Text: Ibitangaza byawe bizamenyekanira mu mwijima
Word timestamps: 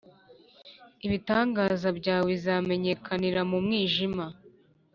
Ibitangaza 1.05 1.89
byawe 1.99 2.25
bizamenyekanira 2.33 3.41
mu 3.49 3.57
mwijima 3.65 4.25